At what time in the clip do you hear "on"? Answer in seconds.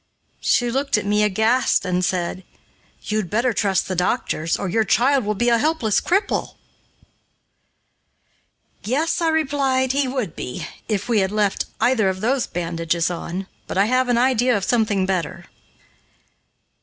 13.11-13.45